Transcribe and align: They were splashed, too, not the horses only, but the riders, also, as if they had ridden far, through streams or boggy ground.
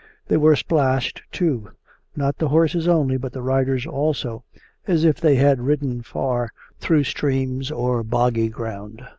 They 0.29 0.37
were 0.37 0.55
splashed, 0.55 1.21
too, 1.31 1.69
not 2.15 2.39
the 2.39 2.47
horses 2.49 2.87
only, 2.87 3.17
but 3.17 3.33
the 3.33 3.43
riders, 3.43 3.85
also, 3.85 4.43
as 4.87 5.03
if 5.05 5.21
they 5.21 5.35
had 5.35 5.59
ridden 5.61 6.01
far, 6.01 6.51
through 6.79 7.03
streams 7.03 7.69
or 7.69 8.01
boggy 8.03 8.49
ground. 8.49 9.03